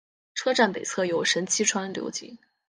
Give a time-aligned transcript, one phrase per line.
[0.33, 2.39] 车站北侧有神崎川流经。